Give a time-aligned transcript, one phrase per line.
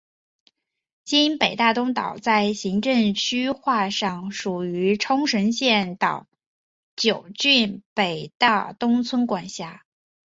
[1.03, 6.25] 今北大东岛在行政区划上属于冲绳县岛
[6.95, 9.85] 尻郡北大东村管辖。